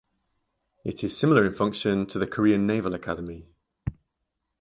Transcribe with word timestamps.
It 0.83 1.03
is 1.03 1.15
similar 1.15 1.45
in 1.45 1.53
function 1.53 2.07
to 2.07 2.17
the 2.17 2.25
Korean 2.25 2.65
Naval 2.65 2.95
Academy. 2.95 3.45